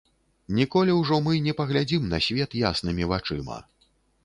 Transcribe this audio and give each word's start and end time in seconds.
Ніколі 0.59 0.95
ўжо 1.01 1.19
мы 1.27 1.35
не 1.49 1.53
паглядзім 1.59 2.09
на 2.15 2.21
свет 2.29 2.57
яснымі 2.65 3.03
вачыма. 3.15 3.63